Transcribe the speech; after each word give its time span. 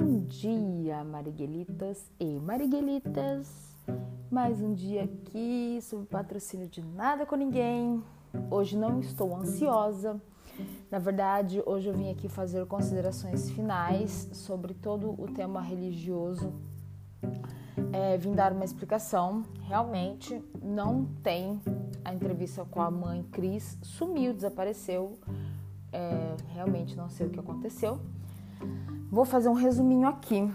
Bom 0.00 0.20
dia, 0.28 1.02
Mariguelitas 1.02 2.08
e 2.20 2.38
Mariguelitas. 2.38 3.48
Mais 4.30 4.60
um 4.60 4.72
dia 4.72 5.02
aqui 5.02 5.80
sob 5.82 6.06
patrocínio 6.06 6.68
de 6.68 6.80
nada 6.80 7.26
com 7.26 7.34
ninguém. 7.34 8.00
Hoje 8.48 8.78
não 8.78 9.00
estou 9.00 9.34
ansiosa. 9.34 10.22
Na 10.88 11.00
verdade, 11.00 11.60
hoje 11.66 11.88
eu 11.88 11.94
vim 11.94 12.12
aqui 12.12 12.28
fazer 12.28 12.64
considerações 12.66 13.50
finais 13.50 14.30
sobre 14.32 14.72
todo 14.72 15.20
o 15.20 15.26
tema 15.32 15.60
religioso. 15.60 16.52
É, 17.92 18.16
vim 18.18 18.34
dar 18.34 18.52
uma 18.52 18.64
explicação. 18.64 19.42
Realmente 19.62 20.40
não 20.62 21.06
tem 21.24 21.60
a 22.04 22.14
entrevista 22.14 22.64
com 22.64 22.80
a 22.80 22.90
mãe 22.90 23.24
Cris. 23.32 23.76
Sumiu, 23.82 24.32
desapareceu. 24.32 25.18
É, 25.92 26.36
realmente 26.54 26.96
não 26.96 27.08
sei 27.08 27.26
o 27.26 27.30
que 27.30 27.40
aconteceu. 27.40 28.00
Vou 29.10 29.24
fazer 29.24 29.48
um 29.48 29.54
resuminho 29.54 30.06
aqui. 30.06 30.52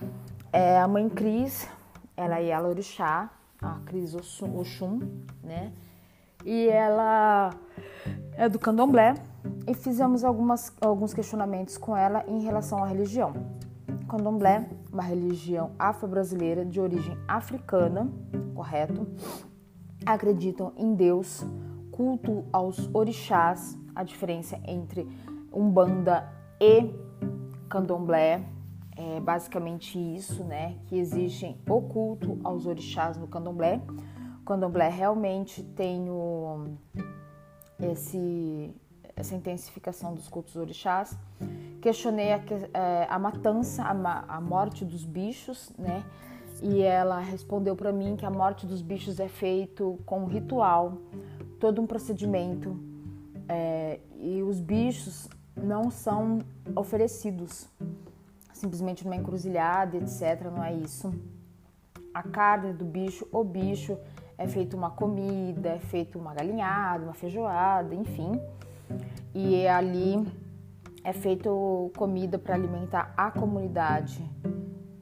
É, 0.52 0.80
a 0.80 0.88
mãe 0.88 1.09
Cris, 1.09 1.67
ela 2.16 2.39
é 2.39 2.53
a 2.53 2.59
Lorixá, 2.59 3.31
a 3.59 3.80
Cris 3.84 4.13
Oxum, 4.13 4.99
né? 5.44 5.73
E 6.45 6.67
ela 6.67 7.49
é 8.38 8.47
do 8.47 8.59
candomblé 8.59 9.16
e 9.66 9.73
fizemos 9.73 10.23
algumas, 10.23 10.71
alguns 10.80 11.16
questionamentos 11.16 11.80
com 11.80 11.97
ela 11.97 12.23
em 12.27 12.41
relação 12.41 12.84
à 12.84 12.85
religião. 12.85 13.34
Candomblé, 14.08 14.70
uma 14.91 15.02
religião 15.02 15.72
afro-brasileira 15.80 16.63
de 16.63 16.80
origem 16.80 17.17
africana, 17.27 18.08
correto? 18.53 19.08
Acreditam 20.05 20.73
em 20.77 20.94
Deus, 20.94 21.44
culto 21.91 22.45
aos 22.53 22.88
orixás, 22.94 23.75
a 23.95 24.03
diferença 24.03 24.59
entre 24.67 25.08
Umbanda 25.52 26.31
e 26.59 27.02
candomblé 27.73 28.45
é 28.95 29.19
basicamente 29.19 29.97
isso, 29.97 30.43
né? 30.43 30.77
Que 30.85 30.99
existe 30.99 31.57
o 31.67 31.81
culto 31.81 32.39
aos 32.43 32.67
orixás 32.67 33.17
no 33.17 33.27
candomblé. 33.27 33.81
O 34.41 34.45
candomblé 34.45 34.89
realmente 34.89 35.63
tem 35.63 36.07
o, 36.07 36.75
esse, 37.81 38.71
essa 39.16 39.33
intensificação 39.33 40.13
dos 40.13 40.29
cultos 40.29 40.55
orixás. 40.55 41.17
Questionei 41.81 42.33
a, 42.33 42.41
é, 42.75 43.07
a 43.09 43.17
matança, 43.17 43.81
a, 43.81 44.35
a 44.35 44.39
morte 44.39 44.85
dos 44.85 45.03
bichos, 45.03 45.73
né? 45.75 46.03
E 46.61 46.83
ela 46.83 47.19
respondeu 47.19 47.75
para 47.75 47.91
mim 47.91 48.16
que 48.16 48.25
a 48.25 48.29
morte 48.29 48.67
dos 48.67 48.83
bichos 48.83 49.19
é 49.19 49.27
feito 49.27 49.99
com 50.05 50.19
um 50.19 50.25
ritual, 50.27 50.99
todo 51.59 51.81
um 51.81 51.88
procedimento. 51.88 52.77
É, 53.49 53.99
e 54.19 54.44
os 54.44 54.59
bichos 54.59 55.27
não 55.56 55.90
são 55.90 56.40
oferecidos 56.76 57.68
simplesmente 58.54 59.04
numa 59.04 59.16
encruzilhada, 59.16 59.98
etc. 59.98 60.50
Não 60.52 60.64
é 60.64 60.73
isso. 60.73 61.14
A 62.14 62.23
carne 62.23 62.72
do 62.73 62.86
bicho, 62.86 63.28
o 63.32 63.44
bicho, 63.44 63.98
é 64.38 64.48
feito 64.48 64.78
uma 64.78 64.92
comida, 64.92 65.70
é 65.70 65.80
feito 65.80 66.18
uma 66.18 66.34
galinhada, 66.34 67.04
uma 67.04 67.14
feijoada, 67.14 67.94
enfim. 67.94 68.40
E 69.34 69.68
ali 69.68 70.26
é 71.04 71.12
feito 71.12 71.92
comida 71.98 72.38
para 72.38 72.56
alimentar 72.56 73.14
a 73.18 73.30
comunidade 73.31 74.24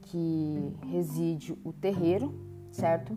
que 0.02 0.74
reside 0.90 1.56
o 1.64 1.72
terreiro, 1.72 2.34
certo? 2.70 3.16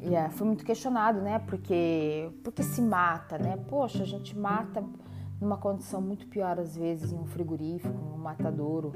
E 0.00 0.14
é, 0.14 0.28
foi 0.30 0.46
muito 0.46 0.64
questionado, 0.64 1.20
né? 1.20 1.38
Porque, 1.40 2.30
porque 2.42 2.62
se 2.62 2.80
mata, 2.80 3.38
né? 3.38 3.56
Poxa, 3.68 4.02
a 4.02 4.06
gente 4.06 4.36
mata 4.36 4.84
numa 5.40 5.56
condição 5.56 6.00
muito 6.00 6.26
pior 6.26 6.58
às 6.60 6.76
vezes 6.76 7.12
em 7.12 7.18
um 7.18 7.24
frigorífico, 7.24 7.94
em 7.94 8.12
um 8.12 8.18
matadouro. 8.18 8.92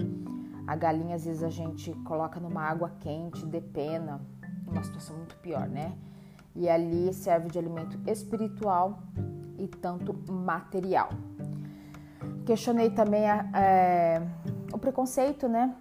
A 0.66 0.76
galinha 0.76 1.16
às 1.16 1.24
vezes 1.24 1.42
a 1.42 1.48
gente 1.48 1.92
coloca 2.04 2.38
numa 2.38 2.62
água 2.62 2.92
quente, 3.00 3.46
depena, 3.46 4.20
uma 4.66 4.82
situação 4.82 5.16
muito 5.16 5.36
pior, 5.36 5.68
né? 5.68 5.96
E 6.54 6.68
ali 6.68 7.12
serve 7.12 7.48
de 7.48 7.58
alimento 7.58 7.98
espiritual 8.06 9.02
e 9.58 9.66
tanto 9.66 10.14
material. 10.30 11.10
Questionei 12.44 12.90
também 12.90 13.28
a, 13.28 13.50
é, 13.54 14.22
o 14.72 14.78
preconceito, 14.78 15.48
né? 15.48 15.74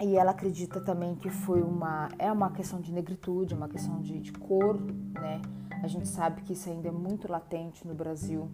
E 0.00 0.16
ela 0.16 0.32
acredita 0.32 0.80
também 0.80 1.14
que 1.14 1.30
foi 1.30 1.62
uma 1.62 2.08
é 2.18 2.30
uma 2.30 2.50
questão 2.50 2.80
de 2.80 2.92
negritude, 2.92 3.54
uma 3.54 3.68
questão 3.68 4.00
de, 4.00 4.20
de 4.20 4.32
cor, 4.32 4.80
né? 5.12 5.40
A 5.82 5.86
gente 5.86 6.08
sabe 6.08 6.42
que 6.42 6.52
isso 6.52 6.68
ainda 6.68 6.88
é 6.88 6.92
muito 6.92 7.30
latente 7.30 7.86
no 7.86 7.94
Brasil 7.94 8.50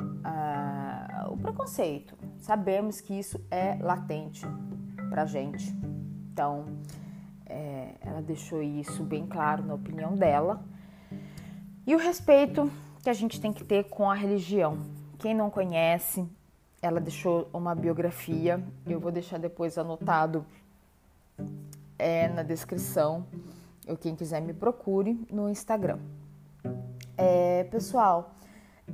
o 0.00 0.28
preconceito. 1.48 2.14
Sabemos 2.38 3.00
que 3.00 3.18
isso 3.18 3.40
é 3.50 3.76
latente 3.80 4.46
para 5.08 5.24
gente. 5.24 5.74
Então, 6.30 6.66
é, 7.46 7.94
ela 8.02 8.20
deixou 8.20 8.62
isso 8.62 9.02
bem 9.02 9.26
claro 9.26 9.64
na 9.64 9.74
opinião 9.74 10.14
dela. 10.14 10.62
E 11.86 11.94
o 11.94 11.98
respeito 11.98 12.70
que 13.02 13.08
a 13.08 13.14
gente 13.14 13.40
tem 13.40 13.52
que 13.52 13.64
ter 13.64 13.84
com 13.84 14.10
a 14.10 14.14
religião. 14.14 14.78
Quem 15.18 15.34
não 15.34 15.48
conhece, 15.50 16.28
ela 16.82 17.00
deixou 17.00 17.48
uma 17.52 17.74
biografia, 17.74 18.62
eu 18.86 19.00
vou 19.00 19.10
deixar 19.10 19.38
depois 19.38 19.78
anotado 19.78 20.44
é, 21.98 22.28
na 22.28 22.42
descrição. 22.42 23.26
Eu, 23.86 23.96
quem 23.96 24.14
quiser 24.14 24.42
me 24.42 24.52
procure 24.52 25.18
no 25.30 25.48
Instagram. 25.48 25.98
É, 27.16 27.64
pessoal, 27.64 28.37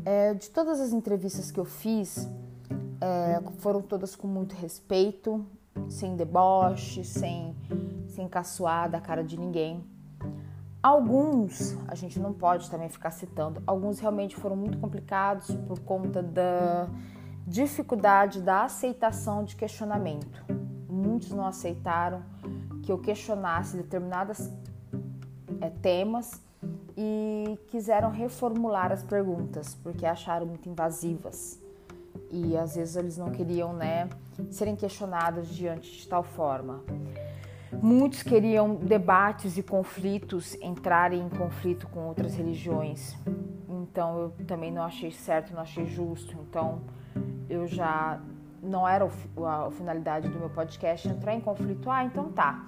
é, 0.05 0.35
de 0.35 0.51
todas 0.51 0.81
as 0.81 0.93
entrevistas 0.93 1.51
que 1.51 1.61
eu 1.61 1.65
fiz, 1.65 2.29
é, 3.01 3.43
foram 3.59 3.83
todas 3.83 4.17
com 4.17 4.27
muito 4.27 4.55
respeito, 4.55 5.45
sem 5.89 6.17
deboche, 6.17 7.05
sem, 7.05 7.55
sem 8.09 8.29
caçoar 8.29 8.91
da 8.91 9.01
cara 9.01 9.23
de 9.23 9.39
ninguém. 9.39 9.85
Alguns, 10.83 11.77
a 11.89 11.95
gente 11.95 12.21
não 12.21 12.33
pode 12.33 12.71
também 12.71 12.89
ficar 12.89 13.11
citando, 13.11 13.63
alguns 13.67 13.99
realmente 13.99 14.37
foram 14.37 14.55
muito 14.55 14.77
complicados 14.79 15.55
por 15.67 15.81
conta 15.81 16.23
da 16.23 16.89
dificuldade 17.47 18.41
da 18.41 18.65
aceitação 18.65 19.45
de 19.45 19.57
questionamento. 19.57 20.45
Muitos 20.89 21.31
não 21.31 21.47
aceitaram 21.47 22.23
que 22.83 22.93
eu 22.93 22.99
questionasse 22.99 23.77
determinados 23.77 24.51
é, 25.61 25.71
temas 25.71 26.43
e 26.97 27.59
quiseram 27.69 28.11
reformular 28.11 28.93
as 28.93 29.03
perguntas 29.03 29.75
porque 29.83 30.07
acharam 30.07 30.47
muito 30.47 30.69
invasivas 30.69 31.63
e 32.31 32.57
às 32.57 32.75
vezes 32.75 32.97
eles 32.97 33.19
não 33.19 33.31
queriam, 33.31 33.73
né, 33.73 34.09
serem 34.51 34.75
questionados 34.75 35.49
diante 35.49 35.91
de 35.91 36.09
tal 36.09 36.23
forma. 36.23 36.83
Muitos 37.83 38.23
queriam 38.23 38.75
debates 38.75 39.57
e 39.57 39.63
conflitos, 39.63 40.55
entrarem 40.63 41.21
em 41.21 41.29
conflito 41.29 41.89
com 41.89 42.07
outras 42.07 42.35
religiões. 42.35 43.17
Então 43.69 44.19
eu 44.19 44.47
também 44.47 44.73
não 44.73 44.83
achei 44.83 45.11
certo, 45.11 45.53
não 45.53 45.61
achei 45.61 45.87
justo. 45.87 46.37
Então 46.49 46.83
eu 47.49 47.67
já 47.67 48.21
não 48.63 48.87
era 48.87 49.05
a 49.05 49.71
finalidade 49.71 50.29
do 50.29 50.39
meu 50.39 50.51
podcast 50.51 51.09
entrar 51.09 51.35
em 51.35 51.41
conflito. 51.41 51.91
Ah, 51.91 52.05
então 52.05 52.33
tá 52.33 52.65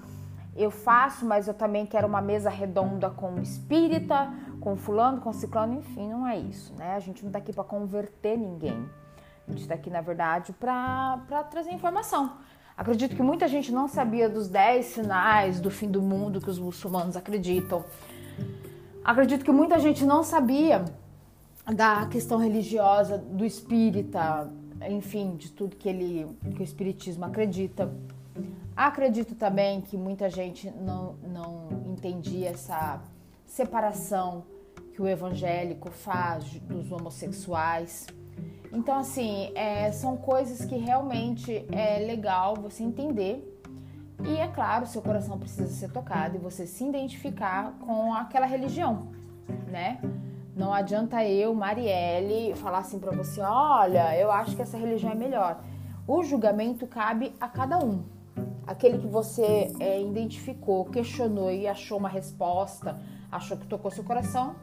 eu 0.56 0.70
faço, 0.70 1.24
mas 1.24 1.48
eu 1.48 1.54
também 1.54 1.86
quero 1.86 2.06
uma 2.06 2.20
mesa 2.20 2.48
redonda 2.50 3.10
com 3.10 3.38
espírita, 3.40 4.32
com 4.60 4.76
fulano, 4.76 5.20
com 5.20 5.32
ciclano, 5.32 5.74
enfim, 5.74 6.08
não 6.08 6.26
é 6.26 6.38
isso, 6.38 6.74
né? 6.76 6.94
A 6.94 7.00
gente 7.00 7.24
não 7.24 7.30
tá 7.30 7.38
aqui 7.38 7.52
para 7.52 7.64
converter 7.64 8.36
ninguém. 8.36 8.88
A 9.46 9.52
gente 9.52 9.68
tá 9.68 9.74
aqui, 9.74 9.90
na 9.90 10.00
verdade, 10.00 10.52
para 10.52 11.44
trazer 11.50 11.72
informação. 11.72 12.38
Acredito 12.76 13.14
que 13.14 13.22
muita 13.22 13.48
gente 13.48 13.72
não 13.72 13.88
sabia 13.88 14.28
dos 14.28 14.48
10 14.48 14.84
sinais 14.86 15.60
do 15.60 15.70
fim 15.70 15.90
do 15.90 16.02
mundo 16.02 16.40
que 16.40 16.50
os 16.50 16.58
muçulmanos 16.58 17.16
acreditam. 17.16 17.84
Acredito 19.04 19.44
que 19.44 19.52
muita 19.52 19.78
gente 19.78 20.04
não 20.04 20.22
sabia 20.22 20.84
da 21.74 22.06
questão 22.06 22.38
religiosa 22.38 23.16
do 23.16 23.44
espírita, 23.44 24.50
enfim, 24.90 25.36
de 25.36 25.50
tudo 25.52 25.76
que 25.76 25.88
ele 25.88 26.26
que 26.54 26.60
o 26.60 26.64
espiritismo 26.64 27.24
acredita. 27.24 27.90
Acredito 28.76 29.34
também 29.34 29.80
que 29.80 29.96
muita 29.96 30.28
gente 30.28 30.70
não, 30.70 31.14
não 31.26 31.68
entendia 31.86 32.50
essa 32.50 33.00
separação 33.46 34.44
que 34.92 35.00
o 35.00 35.08
evangélico 35.08 35.90
faz 35.90 36.44
dos 36.60 36.92
homossexuais. 36.92 38.06
Então, 38.70 38.98
assim, 38.98 39.50
é, 39.54 39.90
são 39.92 40.18
coisas 40.18 40.66
que 40.66 40.76
realmente 40.76 41.64
é 41.72 42.00
legal 42.00 42.54
você 42.54 42.82
entender. 42.82 43.50
E 44.22 44.36
é 44.36 44.48
claro, 44.48 44.86
seu 44.86 45.00
coração 45.00 45.38
precisa 45.38 45.68
ser 45.68 45.90
tocado 45.90 46.36
e 46.36 46.38
você 46.38 46.66
se 46.66 46.84
identificar 46.84 47.72
com 47.80 48.12
aquela 48.12 48.44
religião, 48.44 49.08
né? 49.68 50.00
Não 50.54 50.72
adianta 50.72 51.24
eu, 51.24 51.54
Marielle, 51.54 52.54
falar 52.56 52.78
assim 52.78 52.98
para 52.98 53.12
você: 53.12 53.40
olha, 53.40 54.18
eu 54.18 54.30
acho 54.30 54.54
que 54.54 54.62
essa 54.62 54.76
religião 54.76 55.12
é 55.12 55.14
melhor. 55.14 55.62
O 56.06 56.22
julgamento 56.22 56.86
cabe 56.86 57.34
a 57.40 57.48
cada 57.48 57.78
um 57.78 58.15
aquele 58.66 58.98
que 58.98 59.06
você 59.06 59.72
é, 59.78 60.00
identificou, 60.02 60.84
questionou 60.86 61.50
e 61.50 61.66
achou 61.66 61.98
uma 61.98 62.08
resposta, 62.08 62.98
achou 63.30 63.56
que 63.56 63.66
tocou 63.66 63.90
seu 63.90 64.02
coração, 64.02 64.56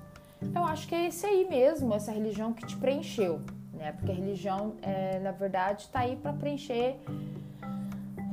eu 0.54 0.64
acho 0.66 0.88
que 0.88 0.96
é 0.96 1.08
esse 1.08 1.26
aí 1.26 1.48
mesmo, 1.48 1.94
essa 1.94 2.12
religião 2.12 2.54
que 2.54 2.66
te 2.66 2.76
preencheu, 2.76 3.40
né? 3.74 3.94
Porque 3.94 4.12
a 4.12 4.16
religião, 4.16 4.74
é, 4.82 5.20
na 5.20 5.32
verdade, 5.32 5.84
está 5.84 6.02
aí 6.02 6.16
para 6.16 6.34
preencher 6.34 6.98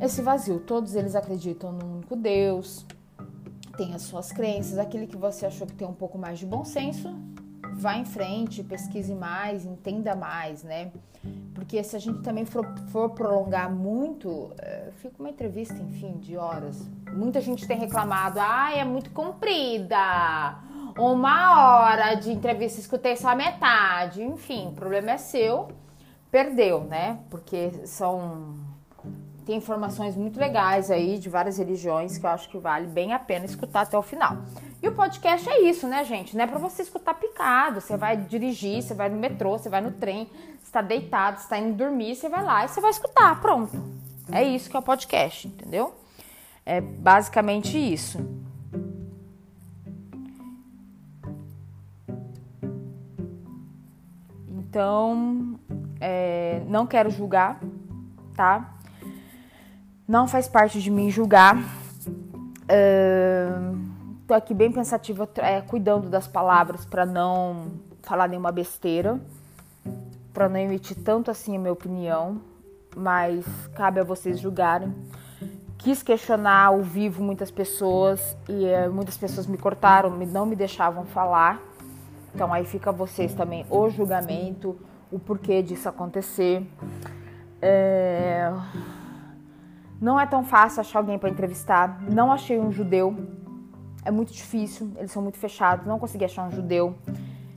esse 0.01 0.21
vazio. 0.23 0.61
Todos 0.61 0.95
eles 0.95 1.15
acreditam 1.15 1.73
num 1.73 1.97
único 1.97 2.17
Deus, 2.17 2.85
tem 3.77 3.95
as 3.95 4.03
suas 4.03 4.33
crenças. 4.33 4.79
Aquele 4.79 5.07
que 5.07 5.17
você 5.17 5.47
achou 5.47 5.67
que 5.67 5.75
tem 5.75 5.87
um 5.87 5.95
pouco 5.95 6.19
mais 6.19 6.39
de 6.39 6.47
bom 6.47 6.65
senso, 6.65 7.15
vá 7.75 7.97
em 7.97 8.05
frente, 8.05 8.63
pesquise 8.65 9.15
mais, 9.15 9.65
entenda 9.65 10.15
mais, 10.17 10.65
né? 10.65 10.91
Porque 11.55 11.83
se 11.83 11.95
a 11.95 11.99
gente 11.99 12.23
também 12.23 12.45
for, 12.45 12.67
for 12.89 13.11
prolongar 13.11 13.71
muito, 13.71 14.53
é, 14.59 14.80
fica 15.01 15.17
uma 15.19 15.31
entrevista, 15.31 15.75
enfim, 15.75 16.19
de 16.19 16.37
horas. 16.37 16.87
Muita 17.13 17.41
gente 17.41 17.67
tem 17.67 17.79
reclamado, 17.79 18.39
ah, 18.41 18.71
é 18.75 18.85
muito 18.85 19.11
comprida. 19.11 20.59
Uma 20.99 21.81
hora 21.81 22.15
de 22.15 22.31
entrevista, 22.31 22.81
escutei 22.81 23.17
só 23.17 23.31
a 23.31 23.35
metade. 23.35 24.23
Enfim, 24.23 24.69
o 24.69 24.73
problema 24.73 25.13
é 25.13 25.17
seu. 25.17 25.69
Perdeu, 26.31 26.85
né? 26.85 27.19
Porque 27.31 27.87
são 27.87 28.59
tem 29.47 29.57
informações 29.57 30.15
muito 30.15 30.39
legais 30.39 30.91
aí 30.91 31.19
de 31.19 31.29
várias 31.29 31.59
religiões 31.59 32.19
que 32.19 32.25
eu 32.25 32.31
acho 32.31 32.49
que 32.49 32.59
vale 32.59 32.87
bem 32.87 33.13
a 33.13 33.19
pena 33.19 33.47
escutar 33.47 33.81
até 33.81 33.99
o 33.99 34.03
final. 34.03 34.37
E 34.83 34.87
o 34.87 34.95
podcast 34.95 35.49
é 35.49 35.63
isso, 35.63 35.89
né, 35.89 36.05
gente? 36.05 36.37
Não 36.37 36.45
é 36.45 36.47
para 36.47 36.59
você 36.59 36.83
escutar 36.83 37.15
picado. 37.15 37.81
Você 37.81 37.97
vai 37.97 38.17
dirigir, 38.17 38.83
você 38.83 38.95
vai 38.95 39.09
no 39.09 39.17
metrô, 39.17 39.59
você 39.59 39.69
vai 39.69 39.81
no 39.81 39.93
trem, 39.93 40.31
está 40.63 40.81
deitado, 40.83 41.39
está 41.39 41.59
indo 41.59 41.75
dormir, 41.75 42.15
você 42.15 42.29
vai 42.29 42.45
lá 42.45 42.65
e 42.65 42.69
você 42.69 42.81
vai 42.81 42.91
escutar. 42.91 43.41
Pronto. 43.41 44.00
É 44.33 44.43
isso 44.43 44.71
que 44.71 44.77
é 44.77 44.79
o 44.79 44.83
podcast, 44.83 45.49
entendeu? 45.49 45.95
É 46.65 46.81
basicamente 46.81 47.77
isso. 47.77 48.19
Então, 54.49 55.59
é, 56.01 56.63
não 56.69 56.87
quero 56.87 57.11
julgar, 57.11 57.61
tá? 58.37 58.77
Não 60.07 60.29
faz 60.29 60.49
parte 60.49 60.81
de 60.81 60.91
mim 60.91 61.11
julgar. 61.11 61.57
Tô 64.31 64.35
aqui 64.35 64.55
bem 64.55 64.71
pensativa, 64.71 65.29
é, 65.39 65.61
cuidando 65.61 66.09
das 66.09 66.29
palavras 66.29 66.85
para 66.85 67.05
não 67.05 67.73
falar 68.01 68.29
nenhuma 68.29 68.53
besteira, 68.53 69.21
para 70.33 70.49
não 70.49 70.57
emitir 70.57 70.97
tanto 71.03 71.33
assim 71.33 71.57
a 71.57 71.59
minha 71.59 71.73
opinião, 71.73 72.41
mas 72.97 73.45
cabe 73.75 74.01
a 74.01 74.05
vocês 74.05 74.39
julgarem. 74.41 74.95
Quis 75.79 76.03
questionar 76.03 76.67
ao 76.67 76.83
vivo 76.83 77.23
muitas 77.23 77.51
pessoas 77.51 78.37
e 78.49 78.67
é, 78.67 78.89
muitas 78.89 79.17
pessoas 79.17 79.47
me 79.47 79.57
cortaram, 79.57 80.11
não 80.11 80.45
me 80.45 80.55
deixavam 80.55 81.05
falar. 81.07 81.61
Então 82.35 82.53
aí 82.53 82.65
fica 82.65 82.93
vocês 82.93 83.35
também 83.35 83.65
o 83.71 83.89
julgamento, 83.89 84.77
o 85.11 85.19
porquê 85.19 85.63
disso 85.63 85.89
acontecer. 85.89 86.67
É... 87.63 88.53
Não 90.01 90.19
é 90.19 90.27
tão 90.27 90.45
fácil 90.45 90.81
achar 90.81 90.99
alguém 90.99 91.19
para 91.19 91.29
entrevistar. 91.29 92.01
Não 92.03 92.31
achei 92.31 92.59
um 92.59 92.71
judeu 92.71 93.17
é 94.05 94.11
muito 94.11 94.33
difícil, 94.33 94.91
eles 94.97 95.11
são 95.11 95.23
muito 95.23 95.39
fechados, 95.39 95.87
não 95.87 95.99
consegui 95.99 96.25
achar 96.25 96.47
um 96.47 96.51
judeu. 96.51 96.95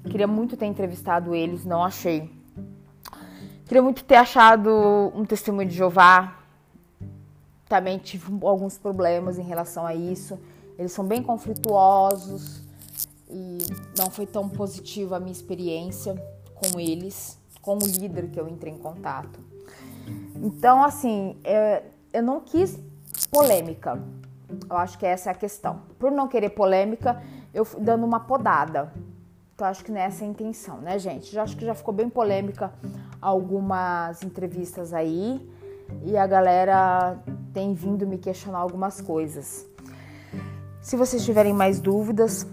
Queria 0.03 0.27
muito 0.27 0.57
ter 0.57 0.65
entrevistado 0.65 1.33
eles, 1.33 1.65
não 1.65 1.83
achei. 1.83 2.29
Queria 3.65 3.81
muito 3.81 4.03
ter 4.03 4.15
achado 4.15 4.69
um 5.15 5.25
testemunho 5.25 5.67
de 5.67 5.75
Jeová. 5.75 6.37
Também 7.67 7.97
tive 7.97 8.31
alguns 8.45 8.77
problemas 8.77 9.39
em 9.39 9.43
relação 9.43 9.85
a 9.85 9.95
isso. 9.95 10.37
Eles 10.77 10.91
são 10.91 11.05
bem 11.05 11.23
conflituosos 11.23 12.61
e 13.29 13.57
não 13.97 14.09
foi 14.09 14.25
tão 14.25 14.49
positiva 14.49 15.17
a 15.17 15.19
minha 15.19 15.31
experiência 15.31 16.15
com 16.55 16.79
eles, 16.79 17.39
com 17.61 17.75
o 17.75 17.87
líder 17.87 18.29
que 18.29 18.39
eu 18.39 18.47
entrei 18.47 18.73
em 18.73 18.77
contato. 18.77 19.39
Então, 20.35 20.83
assim, 20.83 21.37
é, 21.43 21.83
eu 22.11 22.21
não 22.21 22.41
quis 22.41 22.77
polêmica. 23.31 24.01
Eu 24.69 24.77
acho 24.77 24.97
que 24.97 25.05
essa 25.05 25.29
é 25.29 25.31
a 25.31 25.35
questão. 25.35 25.81
Por 25.97 26.11
não 26.11 26.27
querer 26.27 26.49
polêmica, 26.49 27.23
eu 27.53 27.63
fui 27.63 27.81
dando 27.81 28.05
uma 28.05 28.19
podada. 28.19 28.91
Então 29.63 29.71
acho 29.71 29.85
que 29.85 29.93
nessa 29.93 30.25
é 30.25 30.27
a 30.27 30.29
intenção, 30.29 30.81
né, 30.81 30.99
gente? 30.99 31.31
Já 31.31 31.41
acho 31.41 31.55
que 31.55 31.65
já 31.65 31.73
ficou 31.73 31.93
bem 31.93 32.09
polêmica 32.09 32.73
algumas 33.21 34.21
entrevistas 34.21 34.93
aí 34.93 35.39
e 36.03 36.17
a 36.17 36.27
galera 36.27 37.17
tem 37.53 37.73
vindo 37.73 38.05
me 38.05 38.17
questionar 38.17 38.57
algumas 38.57 38.99
coisas. 38.99 39.65
Se 40.81 40.97
vocês 40.97 41.23
tiverem 41.23 41.53
mais 41.53 41.79
dúvidas, 41.79 42.45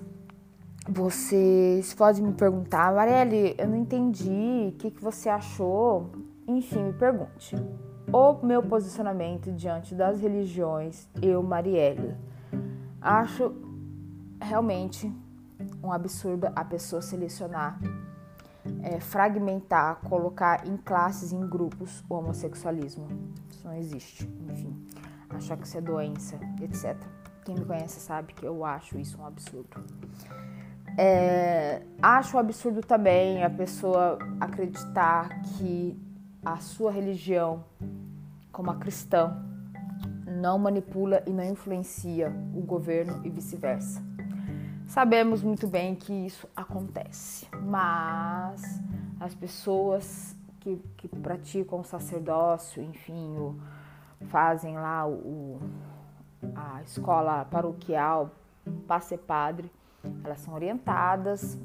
vocês 0.88 1.92
podem 1.94 2.22
me 2.22 2.32
perguntar, 2.32 2.94
Marielle, 2.94 3.56
eu 3.58 3.66
não 3.66 3.76
entendi, 3.78 4.68
o 4.68 4.78
que, 4.78 4.92
que 4.92 5.02
você 5.02 5.28
achou? 5.28 6.12
Enfim, 6.46 6.84
me 6.84 6.92
pergunte 6.92 7.56
o 8.12 8.34
meu 8.40 8.62
posicionamento 8.62 9.50
diante 9.50 9.96
das 9.96 10.20
religiões, 10.20 11.08
eu, 11.20 11.42
Marielle. 11.42 12.14
Acho 13.00 13.52
realmente 14.40 15.12
um 15.82 15.92
absurdo 15.92 16.48
a 16.54 16.64
pessoa 16.64 17.02
selecionar, 17.02 17.78
é, 18.82 19.00
fragmentar, 19.00 20.00
colocar 20.00 20.66
em 20.66 20.76
classes, 20.76 21.32
em 21.32 21.40
grupos 21.48 22.04
o 22.08 22.14
homossexualismo. 22.14 23.06
Isso 23.50 23.66
não 23.66 23.74
existe. 23.74 24.28
Enfim, 24.48 24.88
achar 25.30 25.56
que 25.56 25.66
isso 25.66 25.78
é 25.78 25.80
doença, 25.80 26.38
etc. 26.60 26.96
Quem 27.44 27.54
me 27.54 27.64
conhece 27.64 28.00
sabe 28.00 28.32
que 28.34 28.44
eu 28.44 28.64
acho 28.64 28.98
isso 28.98 29.18
um 29.20 29.26
absurdo. 29.26 29.84
É, 30.98 31.82
acho 32.02 32.36
absurdo 32.36 32.80
também 32.82 33.42
a 33.42 33.50
pessoa 33.50 34.18
acreditar 34.40 35.40
que 35.42 35.98
a 36.44 36.56
sua 36.58 36.90
religião 36.90 37.64
como 38.50 38.70
a 38.70 38.76
cristã 38.76 39.36
não 40.26 40.58
manipula 40.58 41.22
e 41.26 41.30
não 41.30 41.44
influencia 41.44 42.32
o 42.54 42.60
governo 42.60 43.20
e 43.24 43.30
vice-versa. 43.30 44.09
Sabemos 44.90 45.40
muito 45.40 45.68
bem 45.68 45.94
que 45.94 46.12
isso 46.12 46.48
acontece, 46.56 47.46
mas 47.62 48.82
as 49.20 49.32
pessoas 49.36 50.36
que, 50.58 50.82
que 50.96 51.06
praticam 51.06 51.78
o 51.78 51.84
sacerdócio, 51.84 52.82
enfim, 52.82 53.38
o, 53.38 53.56
fazem 54.26 54.74
lá 54.74 55.06
o, 55.06 55.60
a 56.56 56.82
escola 56.82 57.44
paroquial 57.44 58.32
para 58.88 59.00
ser 59.00 59.18
padre, 59.18 59.70
elas 60.24 60.40
são 60.40 60.54
orientadas 60.54 61.56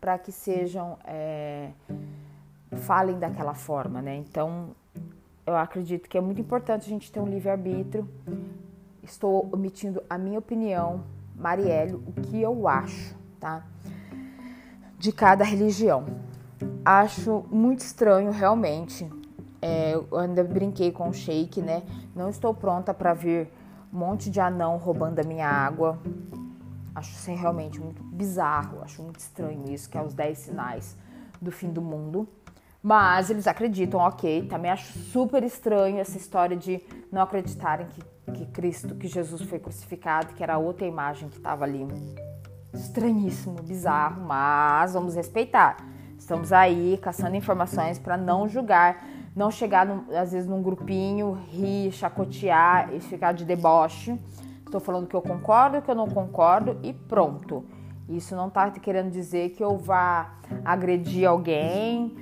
para 0.00 0.16
que 0.16 0.32
sejam 0.32 0.96
é, 1.04 1.72
falem 2.78 3.18
daquela 3.18 3.52
forma, 3.52 4.00
né? 4.00 4.16
Então, 4.16 4.74
eu 5.44 5.54
acredito 5.54 6.08
que 6.08 6.16
é 6.16 6.20
muito 6.22 6.40
importante 6.40 6.86
a 6.86 6.88
gente 6.88 7.12
ter 7.12 7.20
um 7.20 7.28
livre-arbítrio. 7.28 8.08
Estou 9.02 9.50
omitindo 9.52 10.02
a 10.08 10.16
minha 10.16 10.38
opinião, 10.38 11.04
Marielle, 11.42 11.94
o 11.94 12.12
que 12.12 12.40
eu 12.40 12.68
acho, 12.68 13.16
tá? 13.40 13.66
De 14.96 15.10
cada 15.10 15.42
religião. 15.42 16.06
Acho 16.84 17.44
muito 17.50 17.80
estranho, 17.80 18.30
realmente. 18.30 19.10
É, 19.60 19.94
eu 19.94 20.06
ainda 20.16 20.44
brinquei 20.44 20.92
com 20.92 21.08
o 21.08 21.12
Sheik, 21.12 21.60
né? 21.60 21.82
Não 22.14 22.28
estou 22.28 22.54
pronta 22.54 22.94
para 22.94 23.12
ver 23.12 23.52
um 23.92 23.98
monte 23.98 24.30
de 24.30 24.40
anão 24.40 24.76
roubando 24.76 25.18
a 25.18 25.24
minha 25.24 25.48
água. 25.48 25.98
Acho 26.94 27.10
assim, 27.16 27.34
realmente 27.34 27.80
muito 27.80 28.02
bizarro, 28.04 28.80
acho 28.82 29.02
muito 29.02 29.18
estranho 29.18 29.68
isso, 29.68 29.90
que 29.90 29.98
é 29.98 30.02
os 30.02 30.14
10 30.14 30.38
sinais 30.38 30.96
do 31.40 31.50
fim 31.50 31.72
do 31.72 31.82
mundo. 31.82 32.28
Mas 32.82 33.30
eles 33.30 33.46
acreditam, 33.46 34.00
ok. 34.00 34.46
Também 34.48 34.70
acho 34.70 34.98
super 34.98 35.44
estranho 35.44 35.98
essa 35.98 36.18
história 36.18 36.56
de 36.56 36.82
não 37.12 37.22
acreditarem 37.22 37.86
que, 37.86 38.02
que 38.32 38.46
Cristo, 38.46 38.96
que 38.96 39.06
Jesus 39.06 39.42
foi 39.42 39.60
crucificado, 39.60 40.34
que 40.34 40.42
era 40.42 40.58
outra 40.58 40.84
imagem 40.86 41.28
que 41.28 41.36
estava 41.36 41.64
ali. 41.64 41.86
Estranhíssimo, 42.74 43.62
bizarro, 43.62 44.22
mas 44.22 44.94
vamos 44.94 45.14
respeitar. 45.14 45.76
Estamos 46.18 46.52
aí 46.52 46.98
caçando 47.00 47.36
informações 47.36 47.98
para 47.98 48.16
não 48.16 48.48
julgar, 48.48 49.04
não 49.36 49.50
chegar 49.50 49.86
às 50.16 50.32
vezes 50.32 50.48
num 50.48 50.62
grupinho, 50.62 51.38
rir, 51.50 51.92
chacotear 51.92 52.92
e 52.94 53.00
ficar 53.00 53.32
de 53.32 53.44
deboche. 53.44 54.18
Estou 54.64 54.80
falando 54.80 55.06
que 55.06 55.14
eu 55.14 55.22
concordo, 55.22 55.82
que 55.82 55.90
eu 55.90 55.94
não 55.94 56.08
concordo 56.08 56.78
e 56.82 56.92
pronto. 56.92 57.64
Isso 58.08 58.34
não 58.34 58.48
está 58.48 58.70
querendo 58.70 59.10
dizer 59.10 59.50
que 59.50 59.62
eu 59.62 59.76
vá 59.76 60.34
agredir 60.64 61.28
alguém, 61.28 62.16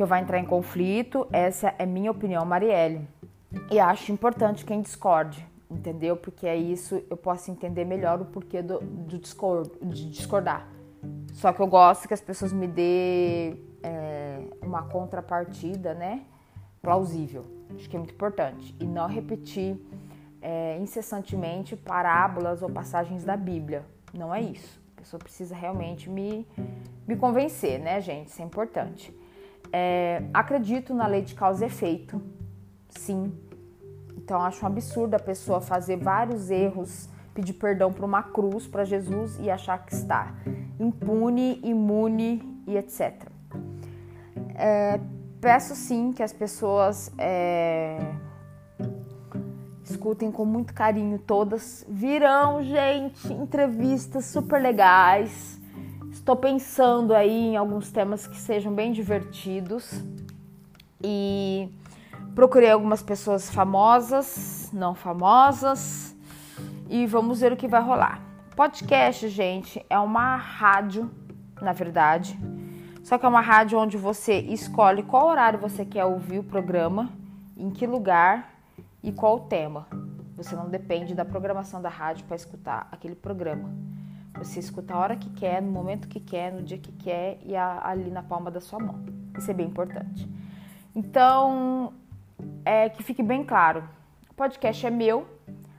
que 0.00 0.04
eu 0.04 0.06
vá 0.06 0.18
entrar 0.18 0.38
em 0.38 0.46
conflito. 0.46 1.28
Essa 1.30 1.74
é 1.78 1.84
minha 1.84 2.10
opinião, 2.10 2.42
Marielle. 2.46 3.06
E 3.70 3.78
acho 3.78 4.10
importante 4.10 4.64
quem 4.64 4.80
discorde, 4.80 5.46
entendeu? 5.70 6.16
Porque 6.16 6.46
é 6.46 6.56
isso 6.56 7.02
eu 7.10 7.18
posso 7.18 7.50
entender 7.50 7.84
melhor 7.84 8.18
o 8.18 8.24
porquê 8.24 8.62
do, 8.62 8.78
do 8.80 9.18
discord, 9.18 9.70
de 9.82 10.08
discordar. 10.08 10.66
Só 11.34 11.52
que 11.52 11.60
eu 11.60 11.66
gosto 11.66 12.08
que 12.08 12.14
as 12.14 12.20
pessoas 12.22 12.50
me 12.50 12.66
dê 12.66 13.58
é, 13.82 14.40
uma 14.62 14.84
contrapartida, 14.84 15.92
né? 15.92 16.22
Plausível. 16.80 17.44
Acho 17.76 17.86
que 17.86 17.94
é 17.94 17.98
muito 17.98 18.14
importante. 18.14 18.74
E 18.80 18.86
não 18.86 19.06
repetir 19.06 19.76
é, 20.40 20.78
incessantemente 20.78 21.76
parábolas 21.76 22.62
ou 22.62 22.70
passagens 22.70 23.22
da 23.22 23.36
Bíblia. 23.36 23.84
Não 24.14 24.34
é 24.34 24.40
isso. 24.40 24.80
A 24.96 25.00
pessoa 25.02 25.20
precisa 25.20 25.54
realmente 25.54 26.08
me, 26.08 26.46
me 27.06 27.16
convencer, 27.16 27.78
né, 27.78 28.00
gente? 28.00 28.28
Isso 28.28 28.40
é 28.40 28.46
importante. 28.46 29.19
É, 29.72 30.22
acredito 30.34 30.92
na 30.94 31.06
lei 31.06 31.22
de 31.22 31.34
causa 31.34 31.64
e 31.64 31.68
efeito, 31.68 32.20
sim. 32.88 33.32
Então 34.16 34.40
acho 34.42 34.64
um 34.64 34.68
absurdo 34.68 35.14
a 35.14 35.18
pessoa 35.18 35.60
fazer 35.60 35.96
vários 35.96 36.50
erros, 36.50 37.08
pedir 37.34 37.54
perdão 37.54 37.92
para 37.92 38.04
uma 38.04 38.22
cruz, 38.22 38.66
para 38.66 38.84
Jesus 38.84 39.38
e 39.40 39.50
achar 39.50 39.84
que 39.84 39.94
está 39.94 40.34
impune, 40.80 41.60
imune 41.62 42.62
e 42.66 42.76
etc. 42.76 43.28
É, 44.54 44.98
peço 45.40 45.74
sim 45.74 46.12
que 46.12 46.22
as 46.22 46.32
pessoas 46.32 47.12
é, 47.18 47.98
escutem 49.84 50.32
com 50.32 50.46
muito 50.46 50.72
carinho 50.72 51.18
todas. 51.18 51.84
Virão, 51.86 52.62
gente, 52.62 53.30
entrevistas 53.32 54.24
super 54.24 54.60
legais. 54.60 55.59
Estou 56.12 56.34
pensando 56.36 57.14
aí 57.14 57.48
em 57.48 57.56
alguns 57.56 57.90
temas 57.90 58.26
que 58.26 58.36
sejam 58.36 58.74
bem 58.74 58.92
divertidos 58.92 60.02
e 61.02 61.68
procurei 62.34 62.70
algumas 62.70 63.02
pessoas 63.02 63.48
famosas, 63.50 64.70
não 64.72 64.94
famosas 64.94 66.14
e 66.88 67.06
vamos 67.06 67.40
ver 67.40 67.52
o 67.52 67.56
que 67.56 67.68
vai 67.68 67.80
rolar. 67.80 68.20
Podcast, 68.56 69.28
gente, 69.28 69.84
é 69.88 69.98
uma 69.98 70.36
rádio, 70.36 71.10
na 71.62 71.72
verdade. 71.72 72.38
Só 73.04 73.16
que 73.16 73.24
é 73.24 73.28
uma 73.28 73.40
rádio 73.40 73.78
onde 73.78 73.96
você 73.96 74.40
escolhe 74.40 75.02
qual 75.02 75.28
horário 75.28 75.58
você 75.58 75.84
quer 75.84 76.04
ouvir 76.04 76.40
o 76.40 76.44
programa, 76.44 77.08
em 77.56 77.70
que 77.70 77.86
lugar 77.86 78.52
e 79.02 79.12
qual 79.12 79.36
o 79.36 79.40
tema. 79.40 79.86
Você 80.36 80.56
não 80.56 80.68
depende 80.68 81.14
da 81.14 81.24
programação 81.24 81.80
da 81.80 81.88
rádio 81.88 82.24
para 82.26 82.36
escutar 82.36 82.88
aquele 82.90 83.14
programa. 83.14 83.70
Você 84.34 84.60
escuta 84.60 84.94
a 84.94 84.98
hora 84.98 85.16
que 85.16 85.28
quer, 85.30 85.60
no 85.60 85.70
momento 85.70 86.08
que 86.08 86.20
quer, 86.20 86.52
no 86.52 86.62
dia 86.62 86.78
que 86.78 86.92
quer 86.92 87.38
e 87.44 87.54
ali 87.56 88.10
na 88.10 88.22
palma 88.22 88.50
da 88.50 88.60
sua 88.60 88.78
mão. 88.78 89.04
Isso 89.36 89.50
é 89.50 89.54
bem 89.54 89.66
importante. 89.66 90.28
Então, 90.94 91.92
é 92.64 92.88
que 92.88 93.02
fique 93.02 93.22
bem 93.22 93.44
claro: 93.44 93.88
o 94.30 94.34
podcast 94.34 94.86
é 94.86 94.90
meu, 94.90 95.26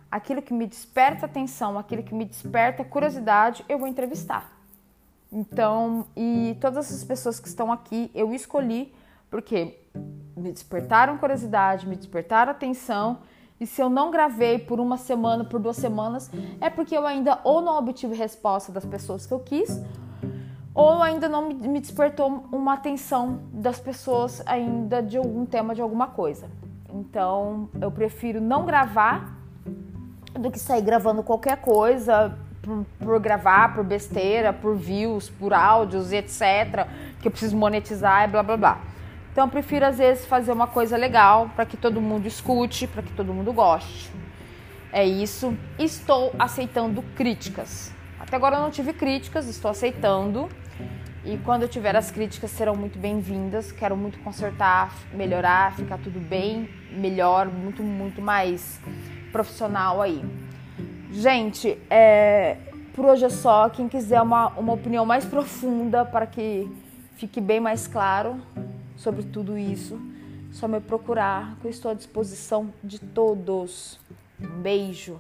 aquilo 0.09 0.41
que 0.41 0.53
me 0.53 0.67
desperta 0.67 1.25
atenção, 1.25 1.77
aquilo 1.77 2.03
que 2.03 2.13
me 2.13 2.25
desperta 2.25 2.83
curiosidade, 2.83 3.65
eu 3.67 3.79
vou 3.79 3.87
entrevistar. 3.87 4.51
Então, 5.31 6.07
e 6.15 6.57
todas 6.59 6.93
as 6.93 7.03
pessoas 7.03 7.39
que 7.39 7.47
estão 7.47 7.71
aqui, 7.71 8.11
eu 8.13 8.33
escolhi 8.33 8.93
porque 9.29 9.79
me 10.35 10.51
despertaram 10.51 11.17
curiosidade, 11.17 11.87
me 11.87 11.95
despertaram 11.95 12.51
atenção. 12.51 13.19
E 13.61 13.67
se 13.67 13.79
eu 13.79 13.91
não 13.91 14.09
gravei 14.09 14.57
por 14.57 14.79
uma 14.79 14.97
semana, 14.97 15.43
por 15.43 15.59
duas 15.59 15.77
semanas, 15.77 16.31
é 16.59 16.67
porque 16.67 16.97
eu 16.97 17.05
ainda 17.05 17.37
ou 17.43 17.61
não 17.61 17.77
obtive 17.77 18.15
resposta 18.15 18.71
das 18.71 18.83
pessoas 18.83 19.27
que 19.27 19.31
eu 19.31 19.39
quis, 19.39 19.79
ou 20.73 21.03
ainda 21.03 21.29
não 21.29 21.49
me 21.49 21.79
despertou 21.79 22.45
uma 22.51 22.73
atenção 22.73 23.41
das 23.53 23.79
pessoas 23.79 24.41
ainda 24.47 25.03
de 25.03 25.15
algum 25.15 25.45
tema, 25.45 25.75
de 25.75 25.81
alguma 25.81 26.07
coisa. 26.07 26.49
Então, 26.91 27.69
eu 27.79 27.91
prefiro 27.91 28.41
não 28.41 28.65
gravar 28.65 29.37
do 30.33 30.49
que 30.49 30.57
sair 30.57 30.81
gravando 30.81 31.21
qualquer 31.21 31.57
coisa 31.57 32.35
por, 32.63 32.83
por, 32.97 33.19
gravar, 33.19 33.75
por 33.75 33.83
besteira, 33.83 34.51
por 34.51 34.75
views, 34.75 35.29
por 35.29 35.53
áudios, 35.53 36.11
etc. 36.11 36.87
Que 37.21 37.27
eu 37.27 37.31
preciso 37.31 37.55
monetizar 37.55 38.27
e 38.27 38.27
blá 38.27 38.41
blá 38.41 38.57
blá. 38.57 38.81
Então 39.31 39.45
eu 39.45 39.49
prefiro 39.49 39.85
às 39.85 39.97
vezes 39.97 40.25
fazer 40.25 40.51
uma 40.51 40.67
coisa 40.67 40.97
legal 40.97 41.49
para 41.55 41.65
que 41.65 41.77
todo 41.77 42.01
mundo 42.01 42.27
escute, 42.27 42.85
para 42.85 43.01
que 43.01 43.13
todo 43.13 43.33
mundo 43.33 43.53
goste. 43.53 44.11
É 44.91 45.05
isso. 45.05 45.57
Estou 45.79 46.33
aceitando 46.37 47.01
críticas. 47.15 47.93
Até 48.19 48.35
agora 48.35 48.57
eu 48.57 48.61
não 48.61 48.69
tive 48.69 48.91
críticas, 48.91 49.47
estou 49.47 49.71
aceitando. 49.71 50.49
E 51.23 51.37
quando 51.37 51.61
eu 51.61 51.69
tiver 51.69 51.95
as 51.95 52.11
críticas 52.11 52.51
serão 52.51 52.75
muito 52.75 52.99
bem-vindas. 52.99 53.71
Quero 53.71 53.95
muito 53.95 54.19
consertar, 54.19 54.93
melhorar, 55.13 55.75
ficar 55.75 55.97
tudo 55.97 56.19
bem, 56.19 56.69
melhor, 56.91 57.47
muito, 57.47 57.81
muito 57.81 58.21
mais 58.21 58.81
profissional 59.31 60.01
aí. 60.01 60.21
Gente, 61.09 61.77
é, 61.89 62.57
por 62.93 63.05
hoje 63.05 63.23
é 63.23 63.29
só. 63.29 63.69
Quem 63.69 63.87
quiser 63.87 64.21
uma, 64.21 64.49
uma 64.49 64.73
opinião 64.73 65.05
mais 65.05 65.23
profunda 65.23 66.03
para 66.03 66.27
que 66.27 66.69
fique 67.15 67.39
bem 67.39 67.61
mais 67.61 67.87
claro 67.87 68.41
sobre 69.01 69.23
tudo 69.23 69.57
isso, 69.57 69.99
só 70.51 70.67
me 70.67 70.79
procurar, 70.79 71.57
que 71.59 71.65
eu 71.65 71.71
estou 71.71 71.89
à 71.89 71.93
disposição 71.95 72.71
de 72.83 72.99
todos. 72.99 73.99
Um 74.39 74.61
beijo. 74.61 75.19